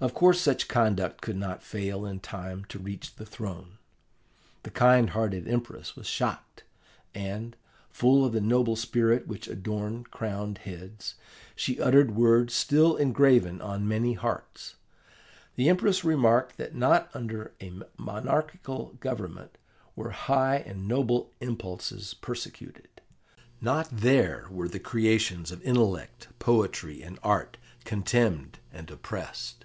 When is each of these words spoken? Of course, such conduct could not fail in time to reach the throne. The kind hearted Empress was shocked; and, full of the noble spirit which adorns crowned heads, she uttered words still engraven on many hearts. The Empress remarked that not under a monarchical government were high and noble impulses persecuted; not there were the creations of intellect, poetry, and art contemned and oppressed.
Of 0.00 0.14
course, 0.14 0.40
such 0.40 0.68
conduct 0.68 1.20
could 1.20 1.34
not 1.36 1.60
fail 1.60 2.06
in 2.06 2.20
time 2.20 2.64
to 2.66 2.78
reach 2.78 3.16
the 3.16 3.26
throne. 3.26 3.78
The 4.62 4.70
kind 4.70 5.10
hearted 5.10 5.48
Empress 5.48 5.96
was 5.96 6.06
shocked; 6.06 6.62
and, 7.16 7.56
full 7.90 8.24
of 8.24 8.30
the 8.32 8.40
noble 8.40 8.76
spirit 8.76 9.26
which 9.26 9.48
adorns 9.48 10.06
crowned 10.12 10.58
heads, 10.58 11.16
she 11.56 11.80
uttered 11.80 12.14
words 12.14 12.54
still 12.54 12.94
engraven 12.96 13.60
on 13.60 13.88
many 13.88 14.12
hearts. 14.14 14.76
The 15.56 15.68
Empress 15.68 16.04
remarked 16.04 16.58
that 16.58 16.76
not 16.76 17.10
under 17.12 17.54
a 17.60 17.72
monarchical 17.96 18.96
government 19.00 19.58
were 19.96 20.10
high 20.10 20.58
and 20.58 20.86
noble 20.86 21.32
impulses 21.40 22.14
persecuted; 22.14 23.00
not 23.60 23.88
there 23.90 24.46
were 24.48 24.68
the 24.68 24.78
creations 24.78 25.50
of 25.50 25.60
intellect, 25.64 26.28
poetry, 26.38 27.02
and 27.02 27.18
art 27.24 27.56
contemned 27.84 28.60
and 28.72 28.88
oppressed. 28.92 29.64